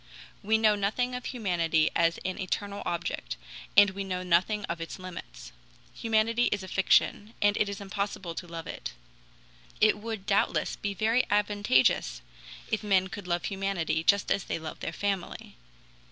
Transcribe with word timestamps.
We 0.41 0.57
know 0.57 0.73
nothing 0.73 1.13
of 1.13 1.25
humanity 1.25 1.91
as 1.95 2.17
an 2.25 2.39
eternal 2.39 2.81
object, 2.87 3.37
and 3.77 3.91
we 3.91 4.03
know 4.03 4.23
nothing 4.23 4.65
of 4.65 4.81
its 4.81 4.97
limits. 4.97 5.51
Humanity 5.93 6.45
is 6.45 6.63
a 6.63 6.67
fiction, 6.67 7.35
and 7.39 7.55
it 7.55 7.69
is 7.69 7.79
impossible 7.79 8.33
to 8.33 8.47
love 8.47 8.65
it. 8.65 8.93
It 9.79 9.99
would, 9.99 10.25
doubtless, 10.25 10.75
be 10.75 10.95
very 10.95 11.23
advantageous 11.29 12.23
if 12.71 12.81
men 12.83 13.09
could 13.09 13.27
love 13.27 13.45
humanity 13.45 14.03
just 14.03 14.31
as 14.31 14.45
they 14.45 14.57
love 14.57 14.79
their 14.79 14.91
family. 14.91 15.55